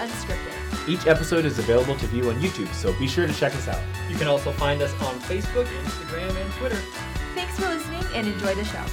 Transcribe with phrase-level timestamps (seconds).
[0.00, 0.88] Unscripted.
[0.88, 3.82] Each episode is available to view on YouTube, so be sure to check us out.
[4.08, 6.78] You can also find us on Facebook, Instagram, and Twitter.
[7.34, 8.84] Thanks for listening and enjoy the show.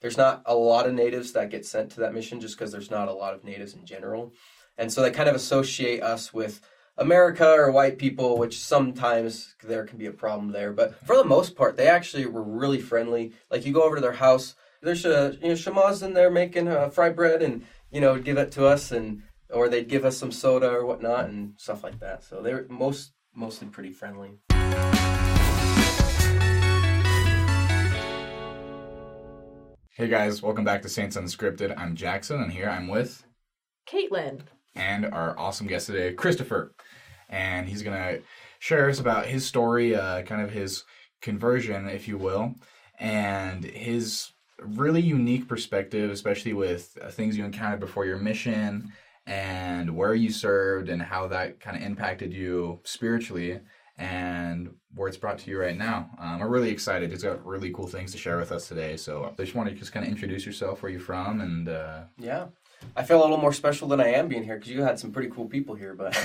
[0.00, 2.90] there's not a lot of natives that get sent to that mission just because there's
[2.90, 4.32] not a lot of natives in general.
[4.76, 6.60] And so they kind of associate us with
[6.96, 10.72] America or white people, which sometimes there can be a problem there.
[10.72, 13.32] But for the most part, they actually were really friendly.
[13.50, 16.68] Like you go over to their house, there's a you know shema's in there making
[16.68, 20.16] uh, fried bread, and you know give it to us, and or they'd give us
[20.16, 22.22] some soda or whatnot and stuff like that.
[22.24, 24.38] So they're most mostly pretty friendly.
[29.90, 31.74] Hey guys, welcome back to Saints Unscripted.
[31.76, 33.24] I'm Jackson, and here I'm with
[33.88, 34.42] Caitlin.
[34.76, 36.72] and our awesome guest today, Christopher,
[37.28, 38.18] and he's gonna
[38.60, 40.84] share us about his story, uh, kind of his
[41.20, 42.54] conversion, if you will,
[43.00, 44.30] and his
[44.60, 48.92] really unique perspective, especially with uh, things you encountered before your mission
[49.26, 53.60] and where you served and how that kind of impacted you spiritually
[53.98, 56.08] and where it's brought to you right now.
[56.18, 57.10] Um, I'm really excited.
[57.10, 58.96] He's got really cool things to share with us today.
[58.96, 62.02] So I just want to just kind of introduce yourself, where you're from, and uh,
[62.16, 62.46] Yeah,
[62.96, 65.10] I feel a little more special than I am being here because you had some
[65.10, 65.94] pretty cool people here.
[65.94, 66.16] But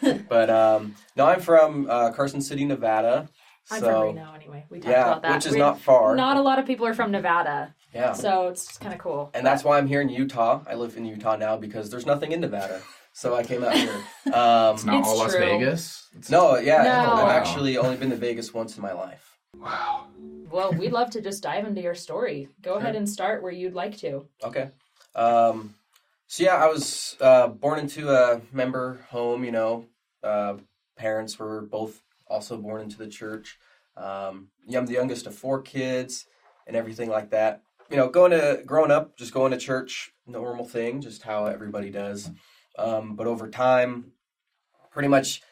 [0.28, 3.28] but um, no, I'm from uh, Carson City, Nevada.
[3.70, 4.64] I'm so, from Reno anyway.
[4.70, 5.34] We talked Yeah, about that.
[5.36, 6.14] which is We- not far.
[6.16, 9.30] Not a lot of people are from Nevada, Yeah, so it's kind of cool.
[9.34, 10.60] and that's why I'm here in Utah.
[10.68, 12.80] I live in Utah now because there's nothing in Nevada,
[13.12, 13.94] so I came out here.
[14.32, 15.34] Um, it's not It's all Las.
[15.34, 16.08] Vegas.
[16.12, 16.90] It's- no, yeah, No.
[17.12, 17.30] I've Wow.
[17.30, 19.38] actually only been to Vegas once in my life.
[19.56, 20.06] Wow.
[20.50, 22.48] Well, we'd love to just dive into your story.
[22.62, 24.26] Go ahead and start where you'd like to.
[24.44, 24.70] Okay.
[25.14, 25.74] Um,
[26.26, 29.44] so yeah, I was uh, born into a member home.
[29.44, 29.86] You know,
[30.22, 30.54] uh,
[30.96, 33.58] parents were both also born into the church.
[33.96, 36.26] Um, yeah, I'm the youngest of four kids
[36.66, 37.62] and everything like that.
[37.90, 41.90] You know, going to growing up, just going to church, normal thing, just how everybody
[41.90, 42.30] does.
[42.78, 44.12] Um, but over time,
[44.90, 45.42] pretty much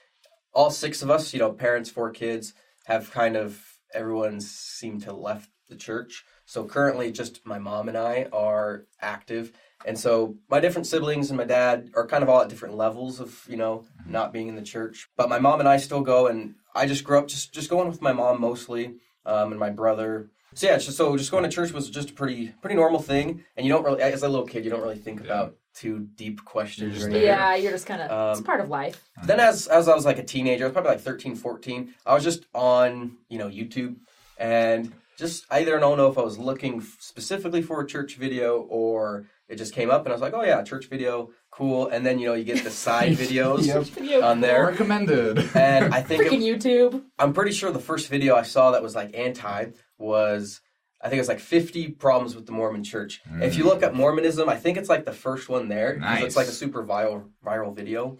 [0.52, 2.54] all six of us, you know, parents, four kids,
[2.86, 3.60] have kind of
[3.92, 6.24] everyone seemed to left the church.
[6.46, 9.52] So currently, just my mom and I are active,
[9.86, 13.20] and so my different siblings and my dad are kind of all at different levels
[13.20, 15.08] of you know not being in the church.
[15.16, 17.88] But my mom and I still go, and I just grew up just just going
[17.88, 18.94] with my mom mostly,
[19.26, 20.30] um, and my brother.
[20.54, 23.44] So yeah, just, so just going to church was just a pretty pretty normal thing,
[23.56, 26.44] and you don't really as a little kid you don't really think about too deep
[26.44, 26.94] questions.
[26.94, 27.26] just or anything.
[27.26, 28.30] Yeah, you're just kind of.
[28.32, 29.08] it's Um, part of life.
[29.24, 32.14] Then as as I was like a teenager, I was probably like 13, 14, I
[32.14, 33.96] was just on, you know, YouTube
[34.38, 38.62] and just I either don't know if I was looking specifically for a church video
[38.62, 42.04] or it just came up and I was like, "Oh yeah, church video, cool." And
[42.04, 43.82] then, you know, you get the side videos Yep.
[43.84, 44.22] Video.
[44.22, 44.66] on there.
[44.66, 45.38] Recommended.
[45.56, 47.02] And I think Freaking it, YouTube.
[47.18, 49.66] I'm pretty sure the first video I saw that was like anti
[49.98, 50.60] was
[51.00, 53.20] I think it was like 50 problems with the Mormon church.
[53.40, 56.24] If you look at Mormonism, I think it's like the first one there Nice.
[56.24, 58.18] it's like a super viral viral video.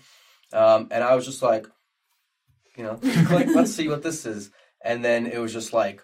[0.52, 1.66] Um, and I was just like,
[2.76, 2.94] you know,
[3.26, 4.50] click, let's see what this is.
[4.82, 6.02] And then it was just like,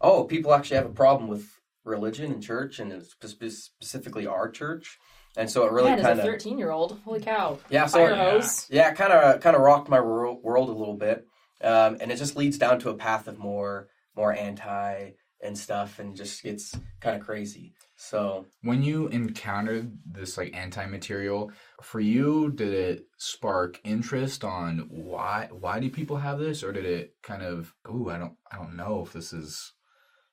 [0.00, 1.48] oh, people actually have a problem with
[1.86, 4.98] religion and church, and specifically our church.
[5.38, 7.58] And so it really Man, as kind of 13 year old, holy cow.
[7.70, 8.66] yeah, so Fire it- hose.
[8.70, 11.26] yeah, kind of kind of rocked my world, world a little bit,
[11.62, 15.10] um, and it just leads down to a path of more more anti
[15.42, 17.74] and stuff, and just gets kind of crazy.
[17.98, 21.50] So when you encountered this like anti-material,
[21.82, 26.86] for you, did it spark interest on why why do people have this, or did
[26.86, 29.75] it kind of ooh I don't I don't know if this is if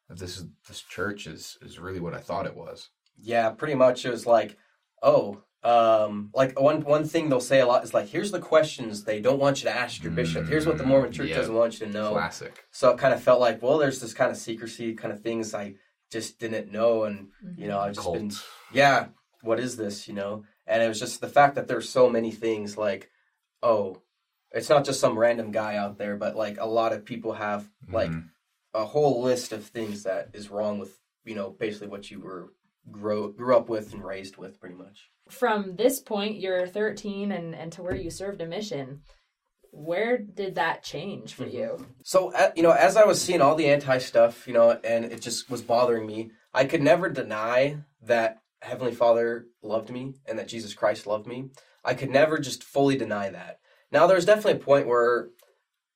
[0.09, 2.90] this is this church is is really what I thought it was.
[3.19, 4.58] yeah, pretty much it was like,
[5.02, 9.03] oh, um, like one one thing they'll say a lot is like, here's the questions
[9.06, 10.47] they don't want you to ask your bishop.
[10.47, 11.38] Here's what the Mormon Church Yeah.
[11.38, 12.12] doesn't want you to know.
[12.12, 12.66] Classic.
[12.72, 15.53] So it kind of felt like, well, there's this kind of secrecy kind of things
[15.53, 15.75] I
[16.12, 18.18] just didn't know, and you know, I've just Cult.
[18.18, 18.31] been
[18.74, 19.08] yeah,
[19.41, 20.44] what is this, you know?
[20.68, 23.09] And it was just the fact that there's so many things like,
[23.62, 24.02] oh,
[24.52, 27.70] it's not just some random guy out there, but like a lot of people have
[27.90, 28.30] like Mhm.
[28.73, 32.53] A whole list of things that is wrong with, you know, basically what you were
[32.91, 35.09] grow grew up with and raised with pretty much.
[35.29, 39.02] From this point, you're 13 and, and to where you served a mission.
[39.72, 41.87] Where did that change for you?
[42.03, 45.05] So, uh, you know, as I was seeing all the anti stuff, you know, and
[45.05, 50.37] it just was bothering me, I could never deny that Heavenly Father loved me and
[50.37, 51.49] that Jesus Christ loved me.
[51.84, 53.59] I could never just fully deny that.
[53.91, 55.29] Now, there's definitely a point where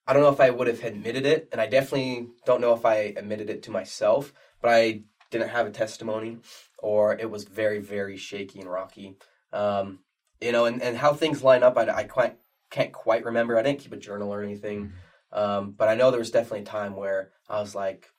[0.07, 2.85] I don't know if I would have admitted it, and I definitely don't know if
[2.85, 5.01] I admitted it to myself, but I
[5.31, 6.37] didn't have a testimony,
[6.79, 9.17] or it was very, very shaky and rocky.
[9.51, 9.99] Um,
[10.39, 12.37] you know, and, and how things line up, I, I quite,
[12.69, 13.57] can't quite remember.
[13.57, 14.93] I didn't keep a journal or anything.
[15.31, 18.09] Um, but I know there was definitely a time where I was like,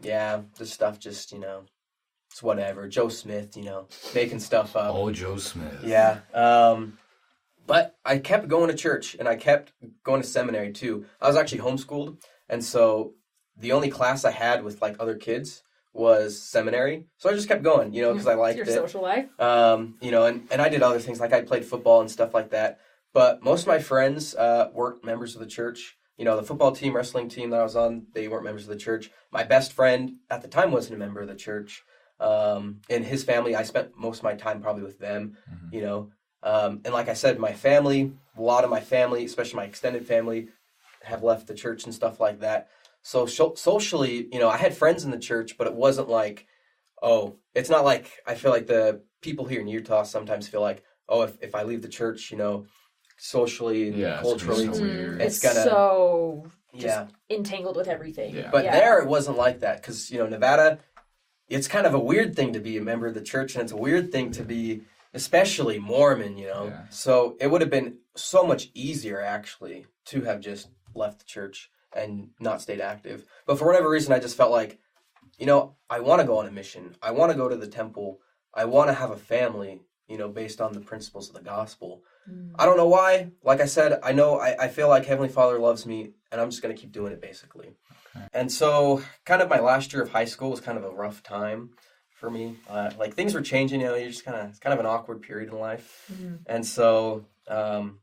[0.00, 1.64] yeah, this stuff just, you know,
[2.30, 2.88] it's whatever.
[2.88, 4.94] Joe Smith, you know, making stuff up.
[4.94, 5.84] Oh, Joe Smith.
[5.84, 6.20] Yeah.
[6.32, 6.98] Um,
[7.66, 9.72] but I kept going to church and I kept
[10.02, 11.06] going to seminary too.
[11.20, 12.18] I was actually homeschooled,
[12.48, 13.14] and so
[13.56, 15.62] the only class I had with like other kids
[15.92, 17.06] was seminary.
[17.18, 18.72] So I just kept going, you know, because I liked Your it.
[18.72, 19.28] social life.
[19.40, 22.34] Um, you know, and, and I did other things like I played football and stuff
[22.34, 22.80] like that.
[23.12, 25.96] But most of my friends uh, weren't members of the church.
[26.16, 28.70] You know, the football team, wrestling team that I was on, they weren't members of
[28.70, 29.10] the church.
[29.30, 31.84] My best friend at the time wasn't a member of the church.
[32.18, 35.36] Um, and his family, I spent most of my time probably with them.
[35.70, 36.10] You know,
[36.44, 40.06] um, and like I said, my family, a lot of my family, especially my extended
[40.06, 40.48] family,
[41.02, 42.68] have left the church and stuff like that.
[43.02, 46.46] So sho- socially, you know, I had friends in the church, but it wasn't like,
[47.02, 50.84] oh, it's not like I feel like the people here in Utah sometimes feel like,
[51.08, 52.66] oh, if, if I leave the church, you know,
[53.18, 54.84] socially and Yeah, it's gonna be culturally, so
[55.24, 57.06] it's It's gonna- so just yeah.
[57.30, 58.34] entangled with everything.
[58.34, 58.50] Yeah.
[58.50, 58.72] But Yeah.
[58.78, 60.78] there, it wasn't like that because you know Nevada,
[61.48, 63.72] it's kind of a weird thing to be a member of the church, and it's
[63.72, 64.82] a weird thing to be,
[65.14, 66.36] especially Mormon.
[66.36, 66.82] You know, Yeah.
[66.90, 71.70] so it would have been so much easier actually to have just left the church
[71.96, 73.24] and not stayed active.
[73.46, 74.78] But for whatever reason, I just felt like,
[75.38, 76.96] you know, I want to go on a mission.
[77.02, 78.20] I want to go to the temple.
[78.52, 79.80] I want to have a family.
[80.06, 82.02] You know, based on the principles of the gospel.
[82.30, 82.50] Mm.
[82.58, 83.30] I don't know why.
[83.42, 86.50] Like I said, I know I, I feel like Heavenly Father loves me, and I'm
[86.50, 87.70] just going to keep doing it basically.
[88.34, 91.22] And so, kind of my last year of high school was kind of a rough
[91.22, 91.70] time
[92.24, 92.56] for me.
[92.70, 94.86] Uh, like things were changing, you know, you're just kind of, it's kind of an
[94.86, 96.10] awkward period in life.
[96.46, 98.00] And so, um,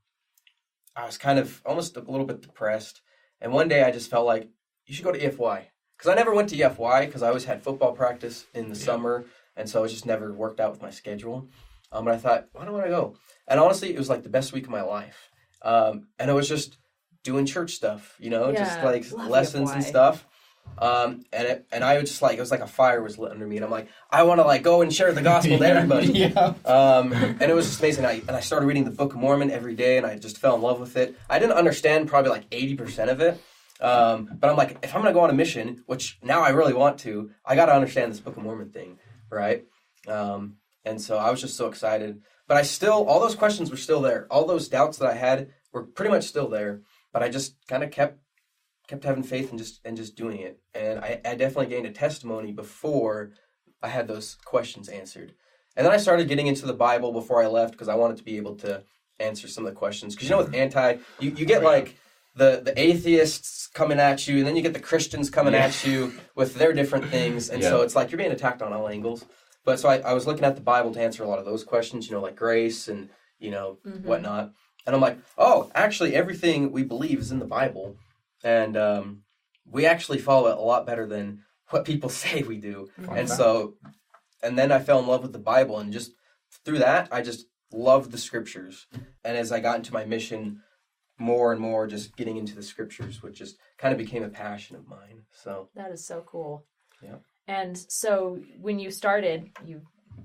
[0.95, 3.01] I was kind of almost a little bit depressed.
[3.41, 4.50] And one day I just felt like,
[4.85, 5.63] you should go to EFY.
[5.97, 9.25] Because I never went to EFY because I always had football practice in the summer.
[9.56, 11.50] And so it just never worked out with my schedule.
[11.91, 13.15] Um, but I thought, why don't I go?
[13.47, 15.29] And honestly, it was like the best week of my life.
[15.63, 16.77] Um, and it was just
[17.23, 20.27] doing church stuff, you know, just like love lessons and stuff.
[20.77, 23.31] Um, and it, and I was just like, it was like a fire was lit
[23.31, 23.57] under me.
[23.57, 26.07] And I'm like, I want to like go and share the gospel to everybody.
[26.13, 26.53] yeah.
[26.65, 28.05] Um, and it was just amazing.
[28.05, 30.55] I, and I started reading the Book of Mormon every day, and I just fell
[30.55, 31.15] in love with it.
[31.29, 33.39] I didn't understand probably like eighty percent of it,
[33.79, 36.73] um, but I'm like, if I'm gonna go on a mission, which now I really
[36.73, 38.97] want to, I got to understand this Book of Mormon thing,
[39.29, 39.65] right?
[40.07, 42.21] Um, and so I was just so excited.
[42.47, 44.27] But I still, all those questions were still there.
[44.29, 46.81] All those doubts that I had were pretty much still there.
[47.13, 48.19] But I just kind of kept
[48.91, 50.59] kept having faith and just and just doing it.
[50.75, 53.31] And I, I definitely gained a testimony before
[53.81, 55.33] I had those questions answered.
[55.77, 58.23] And then I started getting into the Bible before I left because I wanted to
[58.23, 58.83] be able to
[59.21, 60.13] answer some of the questions.
[60.13, 61.95] Because you know, with anti, you, you get like
[62.35, 65.67] the the atheists coming at you, and then you get the Christians coming Yeah.
[65.67, 68.89] at you with their different things, and so it's like you're being attacked on all
[68.89, 69.25] angles.
[69.63, 71.63] But so I, I was looking at the Bible to answer a lot of those
[71.63, 73.09] questions, you know, like grace and
[73.39, 74.05] you know mm-hmm.
[74.05, 74.51] whatnot.
[74.85, 77.95] And I'm like, oh, actually, everything we believe is in the Bible,
[78.43, 79.23] and um,
[79.65, 82.89] we actually follow it a lot better than what people say we do.
[82.97, 83.39] Fun and fact.
[83.39, 83.75] so,
[84.43, 86.11] and then I fell in love with the Bible, and just
[86.65, 88.88] through that, I just loved the scriptures.
[89.23, 90.61] And as I got into my mission,
[91.17, 94.75] more and more, just getting into the scriptures, which just kind of became a passion
[94.75, 95.21] of mine.
[95.31, 96.65] So, That is so cool.
[97.01, 97.17] Yeah.
[97.47, 99.81] And so when you started, you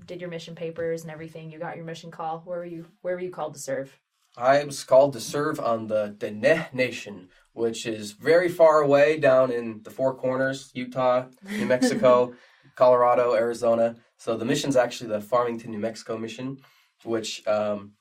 [0.06, 1.50] did your mission papers and everything.
[1.50, 2.40] You got your mission call.
[2.44, 2.86] Where were you?
[3.02, 3.98] Where were you called to serve?
[4.36, 9.50] I was called to serve on the Dene Nation, which is very far away down
[9.50, 11.24] in the Four Corners, Utah,
[11.58, 12.34] New Mexico,
[12.74, 13.96] Colorado, Arizona.
[14.18, 16.58] So the mission's actually the Farmington, New Mexico mission,
[17.04, 17.92] which um,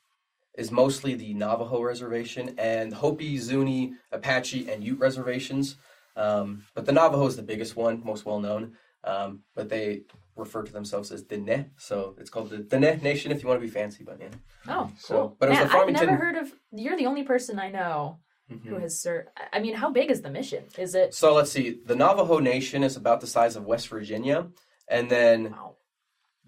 [0.58, 5.76] is mostly the Navajo reservation and Hopi, Zuni, Apache, and Ute reservations.
[6.16, 8.74] Um, but the Navajo is the biggest one, most well known.
[9.04, 10.02] Um, but they
[10.36, 13.66] refer to themselves as Dene, so it's called the Dene Nation if you want to
[13.66, 14.04] be fancy.
[14.04, 14.28] But yeah,
[14.68, 15.36] Oh, So, cool.
[15.40, 16.52] but it was Man, the Farmington- I've never heard of.
[16.72, 18.18] You're the only person I know
[18.50, 18.68] Mm-hmm.
[18.68, 19.28] who has served.
[19.52, 20.64] I mean, how big is the mission?
[20.78, 21.14] Is it?
[21.14, 21.80] So let's see.
[21.84, 24.46] The Navajo Nation is about the size of West Virginia,
[24.86, 25.74] and then Wow.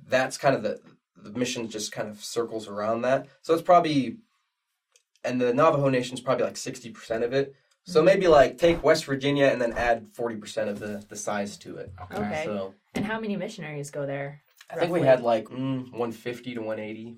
[0.07, 0.81] that's kind of the
[1.17, 3.27] the mission just kind of circles around that.
[3.43, 4.19] So it's probably,
[5.25, 7.55] and the Navajo Nation is probably like sixty percent of it.
[7.85, 11.57] So maybe like take West Virginia and then add forty percent of the the size
[11.59, 11.93] to it.
[12.13, 12.43] Okay.
[12.45, 14.43] So And how many missionaries go there?
[14.71, 17.17] I think we had like mm, one fifty to one eighty.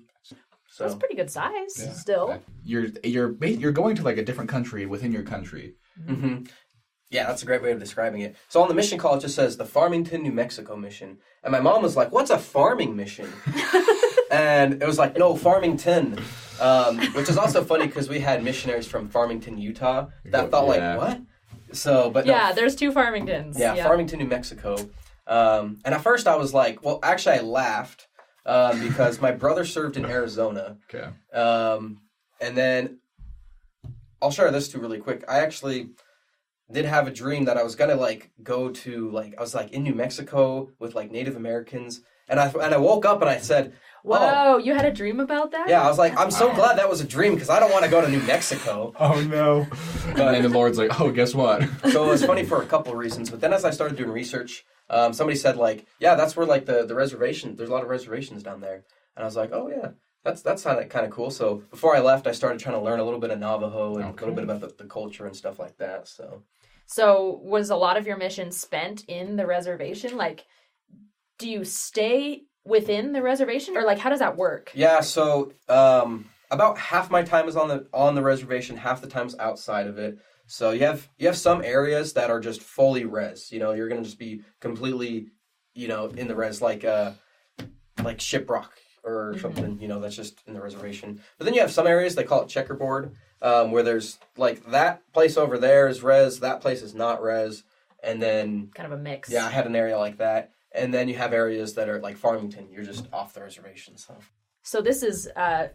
[0.79, 1.75] That's So pretty good size.
[1.77, 1.91] Yeah.
[1.93, 2.39] Still.
[2.63, 5.75] You're you're you're going to like a different country within your country.
[6.07, 6.43] hmm
[7.09, 8.35] Yeah, that's a great way of describing it.
[8.49, 11.17] So on the mission call, it just says the Farmington, New Mexico mission.
[11.43, 13.27] And my mom was like, What's a farming mission?
[14.31, 16.17] and it was like, No, Farmington.
[16.59, 20.95] Um, which is also funny because we had missionaries from Farmington, Utah that thought, Yeah.
[20.95, 21.21] like, What?
[21.73, 23.57] So, but no, Yeah, there's two Farmingtons.
[23.57, 24.77] yeah, Farmington, New Mexico.
[25.27, 28.07] Um, and at first I was like, Well, actually, I laughed
[28.45, 30.77] um, because my brother served in Arizona.
[30.93, 31.07] Okay.
[31.37, 32.01] Um,
[32.39, 32.99] and then
[34.21, 35.23] I'll share this too really quick.
[35.27, 35.89] I actually
[36.71, 39.71] did have a dream that I was gonna like go to like I was like
[39.71, 43.39] in New Mexico with like Native Americans And I and I woke up and I
[43.39, 44.57] said, Whoa, Oh.
[44.57, 45.67] you had a dream about that?
[45.69, 47.83] yeah, I was like, I'm so glad that was a dream because I don't want
[47.83, 48.93] to go to New Mexico.
[48.99, 49.67] Oh no!
[50.15, 51.67] and the Lord's like, "Oh, guess what?
[51.91, 53.29] so it was funny for a couple of reasons.
[53.29, 56.65] But then as I started doing research, um, somebody said like, yeah, that's where like
[56.65, 57.55] the the reservation.
[57.55, 58.83] There's a lot of reservations down there,
[59.15, 59.91] and I was like, oh yeah.
[60.23, 61.31] That's that's kind of kind of cool.
[61.31, 64.03] So before I left, I started trying to learn a little bit of Navajo and
[64.03, 66.07] a little bit about the, the culture and stuff like that.
[66.07, 66.43] So
[66.85, 70.17] So was a lot of your mission spent in the reservation?
[70.17, 70.45] Like,
[71.39, 74.71] do you stay within the reservation, or like how does that work?
[74.75, 79.07] Yeah, so um, about half my time is on the on the reservation, half the
[79.07, 80.19] time's outside of it.
[80.51, 83.53] So you have you have some areas that are just fully res.
[83.53, 85.27] You know, you're gonna just be completely,
[85.73, 87.13] you know, in the res like uh
[88.03, 88.67] like Shiprock
[89.01, 89.79] or something.
[89.79, 91.21] You know, that's just in the reservation.
[91.37, 95.09] But then you have some areas they call it checkerboard, um, where there's like that
[95.13, 97.63] place over there is res, that place is not res,
[98.03, 99.29] and then Kind of a mix.
[99.29, 100.51] yeah, I had an area like that.
[100.73, 103.95] And then you have areas that are like Farmington, you're just off the reservation.
[103.95, 104.17] So
[104.63, 105.69] So this is uh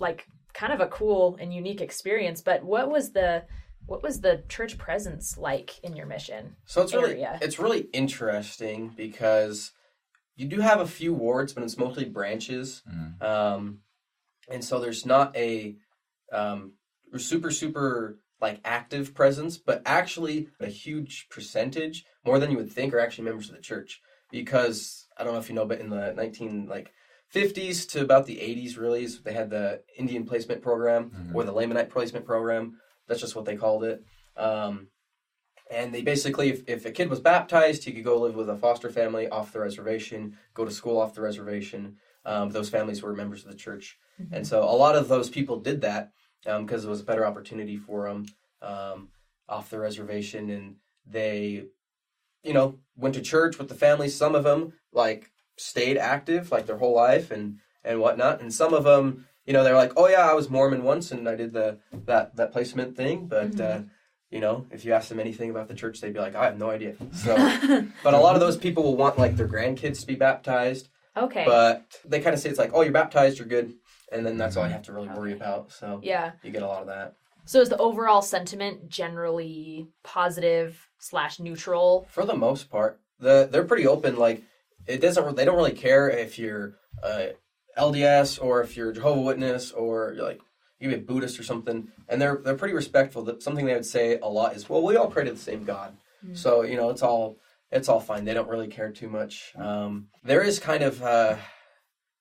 [0.00, 3.44] like kind of a cool and unique experience, but what was the
[3.86, 6.56] what was the church presence like in your mission?
[6.66, 7.38] So it's really area.
[7.42, 9.72] it's really interesting because
[10.36, 12.82] you do have a few wards, but it's mostly branches,
[13.20, 13.78] um,
[14.48, 15.76] and so there's not a
[16.32, 16.72] um,
[17.16, 22.92] super super like active presence, but actually a huge percentage, more than you would think,
[22.92, 24.00] are actually members of the church.
[24.32, 26.90] Because I don't know if you know, but in the 19 like
[27.32, 31.52] 50s to about the 80s, really, is they had the Indian placement program or the
[31.52, 32.78] Lamanite placement program.
[33.06, 34.04] That's just what they called it.
[34.36, 34.88] Um,
[35.70, 38.56] and they basically, if, if a kid was baptized, he could go live with a
[38.56, 41.96] foster family off the reservation, go to school off the reservation.
[42.24, 43.98] Um, those families were members of the church.
[44.30, 46.12] And so a lot of those people did that
[46.44, 48.26] because it was a better opportunity for them
[48.60, 49.08] um,
[49.48, 50.50] off the reservation.
[50.50, 51.64] And they,
[52.44, 54.08] you know, went to church with the family.
[54.08, 58.40] Some of them, like, stayed active, like, their whole life and, and whatnot.
[58.40, 61.28] And some of them, you know, they're like, oh, yeah, I was Mormon once and
[61.28, 63.26] I did the that, that placement thing.
[63.26, 63.80] But, uh,
[64.30, 66.58] you know, if you ask them anything about the church, they'd be like, I have
[66.58, 66.94] no idea.
[67.12, 67.34] So,
[68.02, 71.44] but a lot of those people will want like their grandkids to be baptized, Okay.
[71.46, 73.74] but they kind of say it's like, oh, you're baptized, you're good,
[74.10, 75.70] and then that's all you have to really worry about.
[75.72, 76.32] So yeah.
[76.42, 77.14] you get a lot of that.
[77.44, 82.06] So is the overall sentiment generally positive slash neutral?
[82.10, 84.16] For the most part, the they're pretty open.
[84.16, 84.42] Like
[84.86, 87.26] it doesn't, they don't really care if you're uh,
[87.78, 90.40] LDS or if you're a Jehovah Witness or you're like
[90.82, 93.22] you be a Buddhist or something, and they're they're pretty respectful.
[93.22, 95.64] That something they would say a lot is, well, we all pray to the same
[95.64, 95.96] God,
[96.34, 97.36] so you know it's all
[97.70, 98.24] it's all fine.
[98.24, 99.52] They don't really care too much.
[99.56, 101.36] Um, there is kind of uh,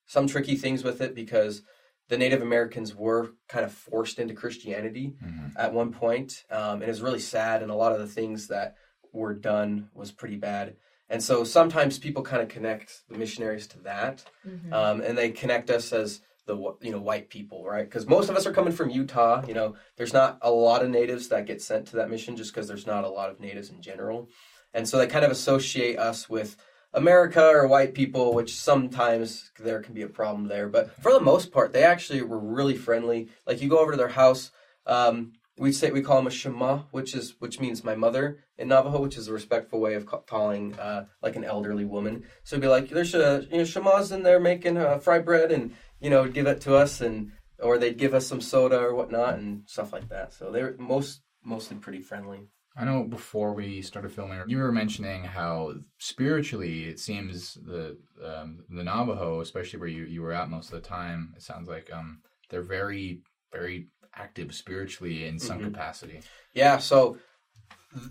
[0.06, 1.64] some tricky things with it because
[2.08, 5.16] the Native Americans were kind of forced into Christianity
[5.58, 7.64] at one point, um, and it's really sad.
[7.64, 8.76] And a lot of the things that
[9.12, 10.76] were done was pretty bad.
[11.12, 14.24] And so sometimes people kind of connect the missionaries to that,
[14.72, 17.84] um, and they connect us as the you know white people, right?
[17.84, 19.44] Because most of us are coming from Utah.
[19.46, 22.54] You know, there's not a lot of natives that get sent to that mission just
[22.54, 24.30] because there's not a lot of natives in general,
[24.74, 26.56] and so they kind of associate us with
[26.94, 30.70] America or white people, which sometimes there can be a problem there.
[30.70, 33.28] But for the most part, they actually were really friendly.
[33.46, 34.52] Like you go over to their house,
[34.86, 38.68] um, we say we call them a shema, which is which means my mother in
[38.68, 42.24] Navajo, which is a respectful way of ca- calling uh, like an elderly woman.
[42.44, 45.52] So it'd be like, there's a you know shema's in there making uh, fried bread,
[45.52, 48.96] and you know give it to us, and or they'd give us some soda or
[48.96, 50.34] whatnot and stuff like that.
[50.34, 52.48] So they're most mostly pretty friendly.
[52.76, 58.64] I know before we started filming, you were mentioning how spiritually it seems the um,
[58.68, 61.92] the Navajo, especially where you, you were at most of the time, it sounds like
[61.94, 66.22] um, they're very very active spiritually in some capacity.
[66.54, 67.18] Yeah, so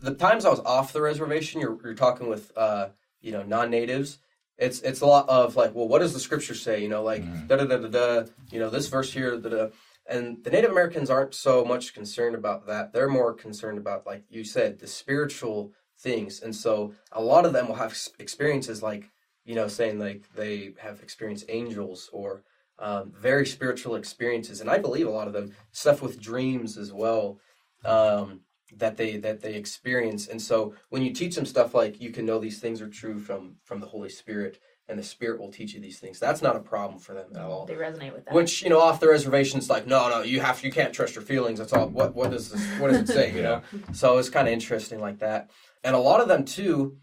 [0.03, 2.89] the times I was off the reservation, you're, you're talking with uh,
[3.21, 4.19] you know non-natives.
[4.59, 6.83] It's it's a lot of like, well, what does the scripture say?
[6.83, 8.25] You know, like da da da da da.
[8.51, 9.67] You know, this verse here, da da.
[10.07, 12.93] And the Native Americans aren't so much concerned about that.
[12.93, 16.41] They're more concerned about, like you said, the spiritual things.
[16.41, 19.09] And so a lot of them will have experiences like,
[19.45, 22.43] you know, saying like they have experienced angels or
[22.81, 24.61] um, very spiritual experiences.
[24.61, 27.39] And I believe a lot of them stuff with dreams as well
[27.85, 28.41] um,
[28.77, 30.27] that they that they experience.
[30.27, 33.19] And so when you teach them stuff like you can know these things are true
[33.19, 34.59] from from the Holy Spirit,
[34.91, 36.19] and the Spirit will teach you these things.
[36.19, 37.65] That's not a problem for them at all.
[37.65, 38.35] They resonate with that.
[38.35, 41.15] Which you know, off the reservation, it's like, no, no, you have, you can't trust
[41.15, 41.61] your feelings.
[41.61, 41.89] That's all.
[41.89, 43.31] What, what does this, what does it say?
[43.41, 43.63] You know.
[43.93, 45.51] So it's kind of interesting like that,
[45.85, 46.97] and a lot of them too.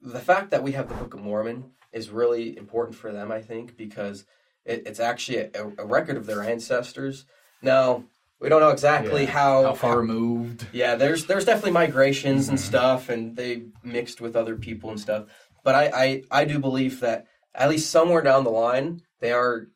[0.00, 3.40] The fact that we have the Book of Mormon is really important for them, I
[3.40, 4.24] think, because
[4.64, 7.24] it, it's actually a, a record of their ancestors.
[7.62, 8.04] Now
[8.40, 9.30] we don't know exactly Yeah.
[9.30, 10.66] how How far removed?
[10.72, 15.26] yeah, there's there's definitely migrations and stuff, and they mixed with other people and stuff.
[15.64, 19.68] But I, I, I do believe that at least somewhere down the line, they are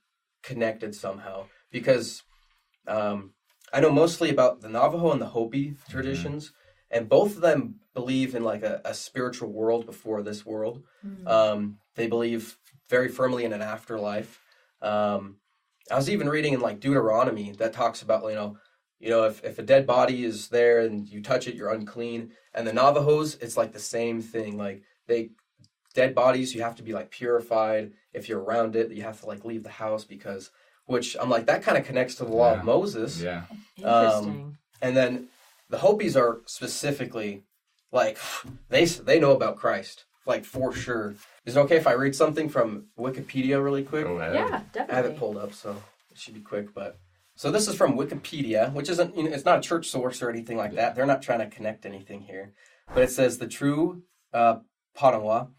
[0.43, 2.23] connected somehow because
[2.89, 3.33] um,
[3.73, 6.53] I know mostly about the Navajo and the Hopi traditions,
[6.91, 10.83] and both of them believe in like a, a spiritual world before this world.
[11.27, 12.57] Um, they believe
[12.89, 14.41] very firmly in an afterlife.
[14.83, 15.37] Um,
[15.91, 18.57] I was even reading in like Deuteronomy that talks about you know,
[18.99, 22.33] you know if, if a dead body is there and you touch it, you're unclean.
[22.55, 24.57] And the Navajos, it's like the same thing.
[24.57, 25.31] Like they
[25.95, 27.93] dead bodies, you have to be like purified.
[28.13, 30.51] If you're around it, you have to like leave the house because.
[30.89, 32.59] Which I'm like that kind of connects to the law Yeah.
[32.61, 33.21] of Moses.
[33.21, 33.43] Yeah.
[33.77, 34.57] Interesting.
[34.81, 35.27] And then
[35.69, 37.43] the Hopis are specifically
[37.91, 38.19] like
[38.69, 41.17] they they know about Christ like for sure.
[41.47, 44.05] Is it okay if I read something from Wikipedia really quick?
[44.05, 44.35] Go ahead.
[44.35, 46.75] yeah, I have it pulled up, so it should be quick.
[46.75, 46.99] But
[47.37, 50.29] so this is from Wikipedia, which isn't you know, it's not a church source or
[50.29, 50.97] anything like that.
[50.97, 52.53] They're not trying to connect anything here,
[52.93, 54.03] but it says the true
[54.35, 54.57] uh,
[54.99, 55.51] Pahana,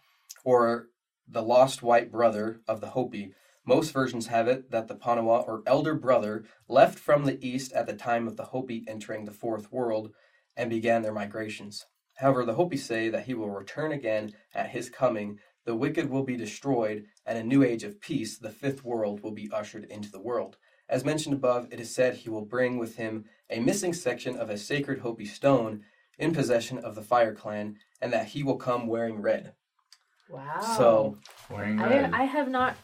[0.43, 0.87] or
[1.25, 3.33] the lost white brother of the Hopi.
[3.65, 7.85] Most versions have it that the Pahana or elder brother left from the east at
[7.87, 10.11] the time of the Hopi entering the fourth world
[10.57, 11.85] and began their migrations.
[12.17, 16.23] However, the Hopi say that he will return again at his coming, the wicked will
[16.23, 20.09] be destroyed, and a new age of peace, the fifth world, will be ushered into
[20.09, 20.55] the world.
[20.87, 24.49] As mentioned above, it is said he will bring with him a missing section of
[24.49, 25.83] a sacred Hopi stone
[26.17, 29.51] in possession of the Fire Clan, and that he will come wearing red.
[30.29, 30.59] Wow.
[30.77, 31.17] So,
[31.49, 32.11] Wearing red.
[32.13, 32.77] I, I have not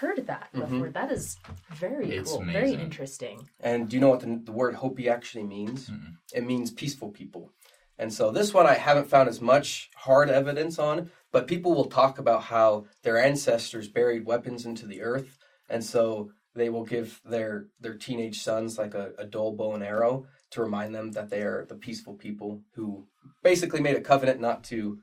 [0.00, 0.60] heard that Mhm.
[0.70, 0.88] before.
[0.90, 1.36] That is
[1.74, 2.42] very It's cool.
[2.44, 3.50] Very interesting.
[3.60, 5.90] and do you know what the, the word Hopi actually means?
[5.90, 6.14] Mm-mm.
[6.32, 7.52] It means peaceful people.
[7.98, 11.86] And so this one I haven't found as much hard evidence on, but people will
[11.86, 17.20] talk about how their ancestors buried weapons into the earth, and so they will give
[17.24, 21.30] their their teenage sons like a, a dull bow and arrow to remind them that
[21.30, 23.06] they are the peaceful people who
[23.42, 24.98] basically made a covenant not to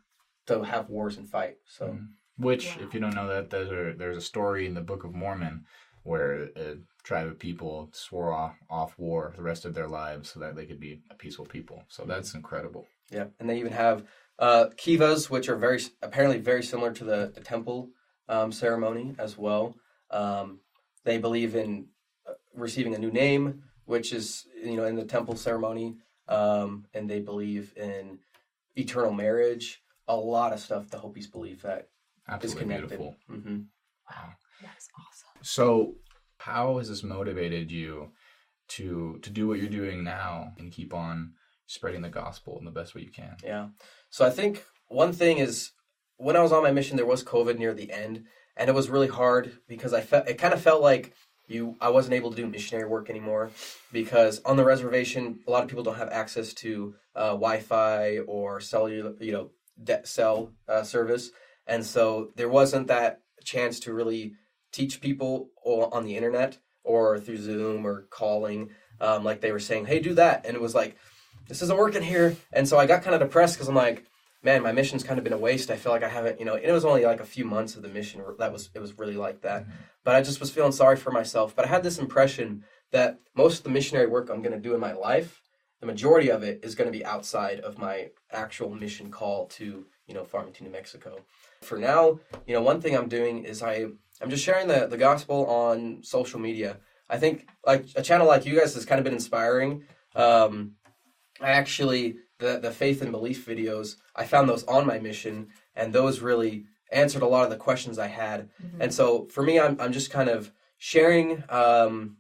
[0.46, 1.58] to have wars and fight.
[1.66, 2.08] So Mhm.
[2.40, 2.84] Which, Wow.
[2.84, 5.66] if you don't know that, there's a, there's a story in the Book of Mormon
[6.04, 10.40] where a tribe of people swore off, off war the rest of their lives so
[10.40, 11.84] that they could be a peaceful people.
[11.88, 12.88] So that's incredible.
[13.10, 14.06] Yeah, and they even have
[14.40, 17.90] uh, kivas, which are very apparently very similar to the the temple
[18.30, 19.76] um, ceremony as well.
[20.12, 20.60] Um,
[21.04, 21.88] they believe in
[22.28, 25.98] uh, receiving a new name, which is you know in the temple ceremony,
[26.28, 28.20] um, and they believe in
[28.76, 29.82] eternal marriage.
[30.10, 31.88] A lot of stuff the Hopis believe that is
[32.30, 32.90] Absolutely connected.
[32.90, 33.16] beautiful.
[33.28, 33.58] hmm
[34.10, 34.30] Wow.
[34.62, 35.30] That is awesome.
[35.42, 35.96] So,
[36.38, 38.12] how has this motivated you
[38.70, 41.34] to to do what you're doing now and keep on
[41.66, 43.36] spreading the gospel in the best way you can?
[43.44, 43.68] Yeah.
[44.10, 45.72] So I think one thing is
[46.18, 48.90] when I was on my mission, there was COVID near the end, and it was
[48.90, 51.14] really hard because I felt it kind of felt like
[51.48, 53.52] you I wasn't able to do missionary work anymore
[53.92, 58.60] because on the reservation a lot of people don't have access to uh, Wi-Fi or
[58.60, 61.32] cellular you know de- cell uh, service,
[61.66, 64.34] and so there wasn't that chance to really
[64.72, 69.86] teach people on the internet or through Zoom or calling um, like they were saying,
[69.86, 70.98] hey, do that, and it was like
[71.48, 72.36] this isn't working here.
[72.54, 74.06] And so I got kind of depressed because I'm like,
[74.44, 75.72] man, my mission's kind of been a waste.
[75.72, 77.76] I feel like I haven't, you know, and it was only like a few months
[77.76, 79.66] of the mission that was, it was really like that.
[80.04, 81.56] But I just was feeling sorry for myself.
[81.56, 84.74] But I had this impression that most of the missionary work I'm going to do
[84.74, 85.42] in my life,
[85.80, 89.86] the majority of it is going to be outside of my actual mission call to,
[90.08, 91.20] you know, Farmington, New Mexico.
[91.62, 93.86] For now, you know, one thing I'm doing is I,
[94.22, 96.78] I'm just sharing the, the gospel on social media.
[97.10, 99.84] I think like a channel like you guys has kind of been inspiring.
[100.16, 100.74] Um,
[101.42, 105.94] I actually the the faith and belief videos I found those on my mission, and
[105.94, 108.50] those really answered a lot of the questions I had.
[108.80, 112.18] And so for me, I'm I'm just kind of sharing um,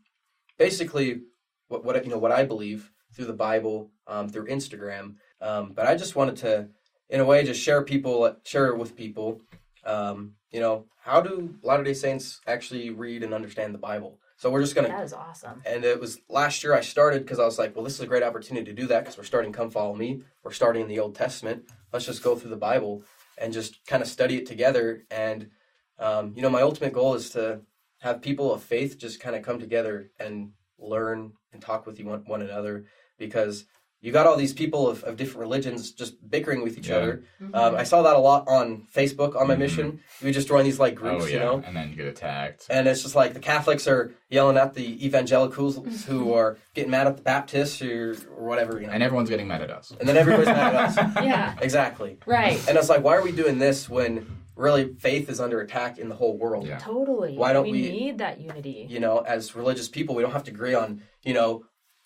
[0.58, 1.22] basically
[1.68, 5.16] what what you know what I believe through the Bible, um, through Instagram.
[5.42, 6.68] Um, but I just wanted to,
[7.10, 9.42] in a way, just share people share with people.
[9.84, 14.20] Um, you know, how do Latter Day Saints actually read and understand the Bible?
[14.38, 15.62] So we're just gonna That is awesome.
[15.66, 18.08] and it was last year I started because I was like, well, this is a
[18.08, 20.22] great opportunity to do that because we're starting Come Follow Me.
[20.44, 21.64] We're starting in the Old Testament.
[21.92, 23.04] Let's just go through the Bible
[23.40, 25.04] and just kind of study it together.
[25.10, 25.50] And,
[25.98, 27.62] um, you know, my ultimate goal is to
[28.00, 32.06] have people of faith just kind of come together and learn and talk with you
[32.06, 32.86] one, one another
[33.18, 33.66] because
[34.00, 36.96] you got all these people of, of different religions just bickering with each Yeah.
[36.98, 37.24] other.
[37.42, 37.56] Mm-hmm.
[37.56, 39.60] Um, I saw that a lot on Facebook on my Mhm.
[39.60, 39.86] mission.
[40.22, 41.64] You would just join these like groups, oh yeah, you know?
[41.66, 42.68] and then you get attacked.
[42.70, 47.08] And it's just like the Catholics are yelling at the evangelicals who are getting mad
[47.08, 48.94] at the Baptists or, or whatever, you know.
[48.94, 49.92] And everyone's getting mad at us.
[50.00, 51.16] And then everybody's mad at us.
[51.24, 51.56] Yeah.
[51.60, 52.20] Exactly.
[52.26, 52.60] Right.
[52.70, 56.08] And it's like, why are we doing this when really faith is under attack in
[56.10, 56.68] the whole world?
[56.68, 56.78] Yeah.
[56.78, 57.36] Totally.
[57.36, 58.86] Why don't we, we- need that unity?
[58.90, 61.64] You know, as religious people, we don't have to agree on, you know,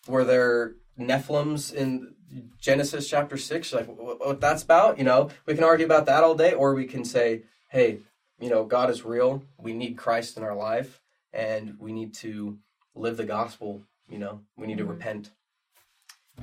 [0.07, 2.13] were there Nephilims in
[2.59, 3.73] Genesis chapter 6?
[3.73, 4.97] Like, what, what that's about?
[4.97, 7.99] You know, we can argue about that all day, or we can say, hey,
[8.39, 9.43] you know, God is real.
[9.57, 11.01] We need Christ in our life,
[11.33, 12.57] and we need to
[12.95, 13.83] live the gospel.
[14.09, 14.89] You know, we need to Mhm.
[14.89, 15.31] repent.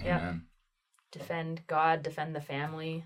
[0.04, 0.18] Yeah.
[0.18, 0.44] Amen.
[1.10, 3.02] defend God, defend the family,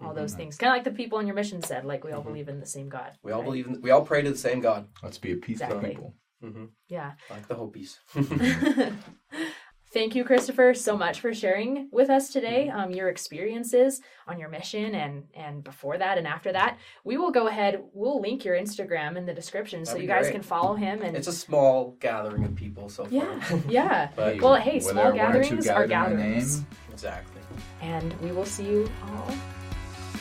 [0.00, 0.36] all those Mhm.
[0.36, 0.56] things.
[0.56, 2.26] Kind of like the people in your mission said, like we all Mhm.
[2.26, 3.18] believe in the same God.
[3.24, 3.44] We all right?
[3.44, 3.66] believe.
[3.66, 5.90] In, we all pray to the same God, Let's be a peaceful Exactly.
[5.90, 6.14] people.
[6.40, 7.14] hmm Yeah.
[7.28, 7.98] like the Hopis.
[9.92, 14.48] Thank you, Christopher, so much for sharing with us today um, your experiences on your
[14.48, 16.78] mission and and before that and after that.
[17.02, 17.82] We will go ahead.
[17.92, 20.34] We'll link your Instagram in the description so That'd you guys great.
[20.34, 21.02] can follow him.
[21.02, 23.12] And it's a small gathering of people so far.
[23.12, 24.08] yeah, yeah.
[24.40, 26.56] Well, hey, small one or two gatherings are gather in my gatherings.
[26.58, 27.40] name, exactly.
[27.80, 29.34] And we will see you all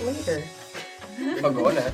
[0.03, 0.43] later.
[1.43, 1.93] Oh, go ahead.